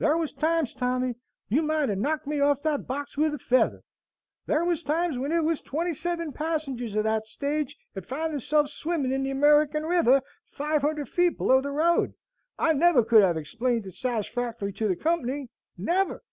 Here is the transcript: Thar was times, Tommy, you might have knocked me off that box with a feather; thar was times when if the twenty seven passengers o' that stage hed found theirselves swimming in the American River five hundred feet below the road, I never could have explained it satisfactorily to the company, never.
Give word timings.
Thar 0.00 0.16
was 0.18 0.32
times, 0.32 0.74
Tommy, 0.74 1.14
you 1.48 1.62
might 1.62 1.88
have 1.88 1.98
knocked 1.98 2.26
me 2.26 2.40
off 2.40 2.64
that 2.64 2.88
box 2.88 3.16
with 3.16 3.32
a 3.32 3.38
feather; 3.38 3.84
thar 4.48 4.64
was 4.64 4.82
times 4.82 5.16
when 5.16 5.30
if 5.30 5.44
the 5.44 5.64
twenty 5.64 5.94
seven 5.94 6.32
passengers 6.32 6.96
o' 6.96 7.02
that 7.02 7.28
stage 7.28 7.78
hed 7.94 8.04
found 8.04 8.32
theirselves 8.32 8.72
swimming 8.72 9.12
in 9.12 9.22
the 9.22 9.30
American 9.30 9.86
River 9.86 10.20
five 10.50 10.82
hundred 10.82 11.08
feet 11.08 11.36
below 11.38 11.60
the 11.60 11.70
road, 11.70 12.14
I 12.58 12.72
never 12.72 13.04
could 13.04 13.22
have 13.22 13.36
explained 13.36 13.86
it 13.86 13.94
satisfactorily 13.94 14.72
to 14.78 14.88
the 14.88 14.96
company, 14.96 15.48
never. 15.76 16.24